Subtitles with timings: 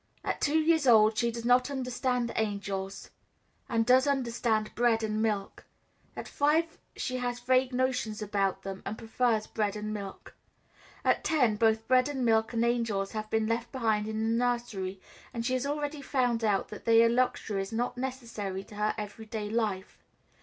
[0.23, 3.11] At two years old she does not understand angels,
[3.69, 5.67] and does understand bread and milk;
[6.15, 10.33] at five she has vague notions about them, and prefers bread and milk;
[11.05, 14.99] at ten both bread and milk and angels have been left behind in the nursery,
[15.35, 19.51] and she has already found out that they are luxuries not necessary to her everyday
[19.51, 20.03] life.